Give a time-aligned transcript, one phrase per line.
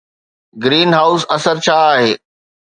[0.63, 2.11] Green house اثر ڇا آهي؟